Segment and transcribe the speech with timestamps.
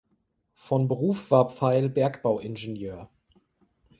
[0.55, 3.11] Von Beruf war Pfeil Bergbau-Ingenieur.